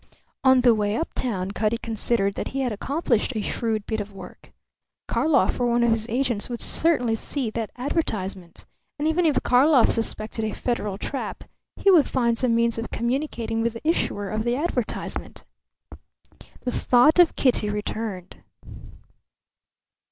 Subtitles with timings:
[0.43, 4.51] On the way uptown Cutty considered that he had accomplished a shrewd bit of work.
[5.07, 8.65] Karlov or one of his agents would certainly see that advertisement;
[8.97, 11.43] and even if Karlov suspected a Federal trap
[11.75, 15.43] he would find some means of communicating with the issuer of the advertisement.
[16.61, 18.37] The thought of Kitty returned.